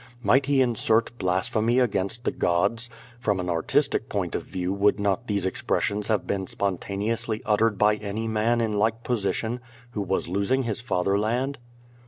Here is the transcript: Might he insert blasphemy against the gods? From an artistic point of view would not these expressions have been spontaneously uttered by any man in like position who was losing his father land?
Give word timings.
Might 0.23 0.47
he 0.47 0.63
insert 0.63 1.15
blasphemy 1.19 1.77
against 1.77 2.23
the 2.23 2.31
gods? 2.31 2.89
From 3.19 3.39
an 3.39 3.51
artistic 3.51 4.09
point 4.09 4.33
of 4.33 4.41
view 4.41 4.73
would 4.73 4.99
not 4.99 5.27
these 5.27 5.45
expressions 5.45 6.07
have 6.07 6.25
been 6.25 6.47
spontaneously 6.47 7.43
uttered 7.45 7.77
by 7.77 7.97
any 7.97 8.27
man 8.27 8.61
in 8.61 8.73
like 8.73 9.03
position 9.03 9.59
who 9.91 10.01
was 10.01 10.27
losing 10.27 10.63
his 10.63 10.81
father 10.81 11.19
land? 11.19 11.59